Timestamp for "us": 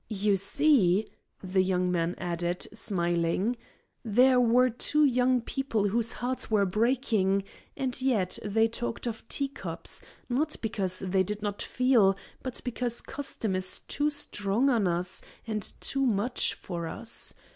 14.87-15.21, 16.87-17.35